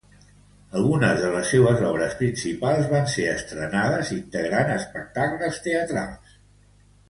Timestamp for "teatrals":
5.71-6.37